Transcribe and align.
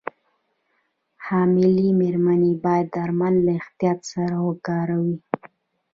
حاملې 1.25 1.87
مېرمنې 1.99 2.53
باید 2.63 2.87
درمل 2.95 3.35
له 3.45 3.51
احتیاط 3.59 3.99
سره 4.11 4.35
وکاروي. 4.47 5.17